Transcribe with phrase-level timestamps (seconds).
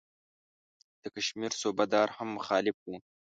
[1.01, 2.95] د کشمیر صوبه دار هم مخالف وو.